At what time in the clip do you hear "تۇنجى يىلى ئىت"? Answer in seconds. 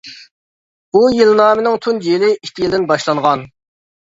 1.83-2.65